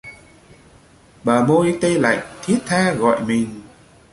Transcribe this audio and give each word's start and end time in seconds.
Bờ 1.23 1.45
môi 1.45 1.77
tê 1.81 1.97
lạnh 1.99 2.27
thiết 2.41 2.57
tha 2.65 2.93
gọi 2.93 3.25
mình 3.25 3.61